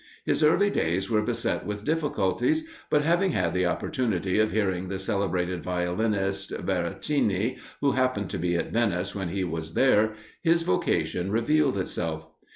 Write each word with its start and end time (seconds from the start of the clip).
His 0.25 0.43
early 0.43 0.71
days 0.71 1.11
were 1.11 1.21
beset 1.21 1.63
with 1.63 1.83
difficulties, 1.83 2.67
but 2.89 3.03
having 3.03 3.33
had 3.33 3.53
the 3.53 3.67
opportunity 3.67 4.39
of 4.39 4.49
hearing 4.49 4.87
the 4.87 4.97
celebrated 4.97 5.61
violinist, 5.61 6.49
Veracini, 6.53 7.59
who 7.81 7.91
happened 7.91 8.31
to 8.31 8.39
be 8.39 8.55
at 8.55 8.73
Venice 8.73 9.13
when 9.13 9.27
he 9.29 9.43
was 9.43 9.75
there, 9.75 10.13
his 10.41 10.63
vocation 10.63 11.29
revealed 11.31 11.77
itself. 11.77 12.25